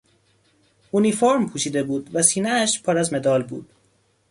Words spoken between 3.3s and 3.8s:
بود.